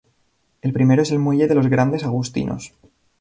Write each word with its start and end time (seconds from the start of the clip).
El 0.63 0.73
primero 0.73 1.03
es 1.03 1.11
el 1.11 1.19
muelle 1.19 1.47
de 1.47 1.53
los 1.53 1.67
Grandes-Agustinos. 1.67 2.73